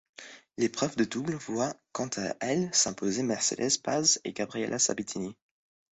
[0.57, 5.35] L'épreuve de double voit quant à elle s'imposer Mercedes Paz et Gabriela Sabatini.